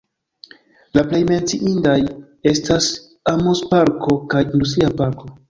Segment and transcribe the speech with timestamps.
[0.97, 1.97] La plej menciindaj
[2.53, 2.89] estas
[3.35, 5.33] amuzparko kaj industria parko.